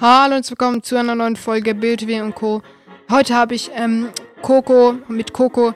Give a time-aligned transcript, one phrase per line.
[0.00, 2.62] Hallo und willkommen zu einer neuen Folge BildW und Co.
[3.10, 4.08] Heute habe ich ähm,
[4.40, 5.74] Coco mit Coco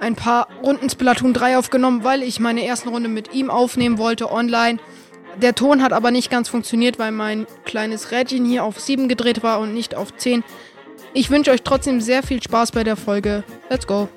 [0.00, 4.32] ein paar Runden Splatoon 3 aufgenommen, weil ich meine ersten Runde mit ihm aufnehmen wollte
[4.32, 4.80] online.
[5.40, 9.44] Der Ton hat aber nicht ganz funktioniert, weil mein kleines Rädchen hier auf 7 gedreht
[9.44, 10.42] war und nicht auf 10.
[11.14, 13.44] Ich wünsche euch trotzdem sehr viel Spaß bei der Folge.
[13.70, 14.08] Let's go!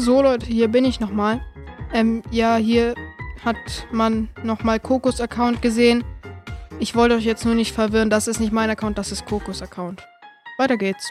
[0.00, 1.40] So Leute, hier bin ich nochmal.
[1.92, 2.94] Ähm, ja, hier
[3.44, 3.56] hat
[3.90, 6.04] man nochmal Kokos Account gesehen.
[6.78, 9.60] Ich wollte euch jetzt nur nicht verwirren, das ist nicht mein Account, das ist Kokos
[9.60, 10.00] Account.
[10.56, 11.10] Weiter geht's.